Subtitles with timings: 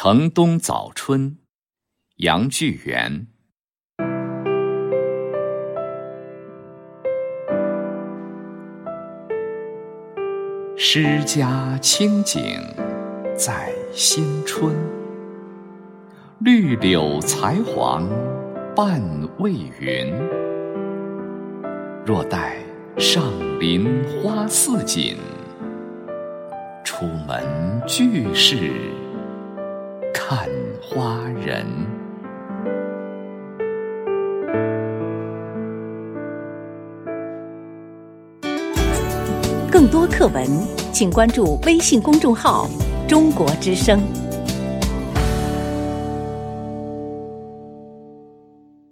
[0.00, 1.38] 城东早春，
[2.18, 3.26] 杨巨源。
[10.76, 12.40] 诗家清景
[13.36, 14.72] 在新春，
[16.38, 18.08] 绿柳才黄
[18.76, 19.02] 半
[19.40, 20.14] 未匀。
[22.06, 22.58] 若待
[22.96, 23.24] 上
[23.58, 25.16] 林花似锦，
[26.84, 28.70] 出门俱是
[30.30, 30.46] 看
[30.82, 31.64] 花人。
[39.70, 40.46] 更多课文，
[40.92, 42.68] 请关注微信公众号
[43.08, 43.98] “中国之声”。